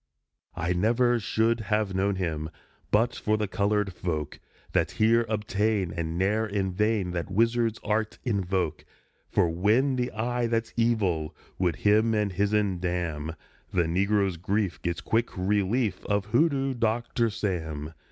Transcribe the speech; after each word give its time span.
_I 0.55 0.73
never 0.73 1.19
should 1.19 1.59
have 1.59 1.93
known 1.93 2.15
him 2.15 2.49
But 2.89 3.15
for 3.15 3.37
the 3.37 3.47
colored 3.47 3.93
folk 3.93 4.39
That 4.71 4.89
here 4.97 5.27
obtain 5.29 5.93
And 5.95 6.17
ne'er 6.17 6.47
in 6.47 6.73
vain 6.73 7.11
That 7.11 7.29
wizard's 7.29 7.79
art 7.83 8.17
invoke; 8.23 8.83
For 9.29 9.47
when 9.47 9.97
the 9.97 10.11
Eye 10.11 10.47
that's 10.47 10.73
Evil 10.75 11.35
Would 11.59 11.75
him 11.75 12.15
and 12.15 12.31
his'n 12.33 12.79
damn, 12.79 13.35
The 13.71 13.83
negro's 13.83 14.37
grief 14.37 14.81
gets 14.81 15.01
quick 15.01 15.37
relief 15.37 16.03
Of 16.07 16.25
Hoodoo 16.25 16.73
Doctor 16.73 17.29
Sam. 17.29 17.93